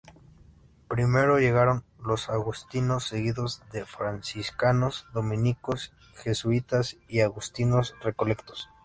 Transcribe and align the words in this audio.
Primero 0.87 1.37
llegaron 1.37 1.83
los 2.03 2.31
agustinos, 2.31 3.03
seguidos 3.05 3.61
de 3.71 3.85
franciscanos, 3.85 5.05
dominicos, 5.13 5.93
jesuitas 6.15 6.97
y 7.07 7.19
agustinos 7.19 7.93
recoletos. 8.01 8.67